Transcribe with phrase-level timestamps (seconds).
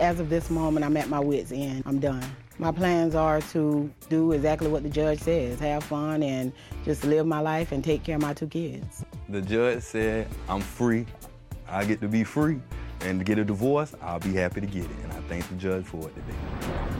[0.00, 1.82] as of this moment, I'm at my wit's end.
[1.86, 2.24] I'm done.
[2.58, 6.52] My plans are to do exactly what the judge says, have fun and
[6.84, 9.04] just live my life and take care of my two kids.
[9.28, 11.06] The judge said I'm free.
[11.68, 12.60] I get to be free.
[13.02, 14.90] And to get a divorce, I'll be happy to get it.
[15.04, 16.99] And I thank the judge for it today.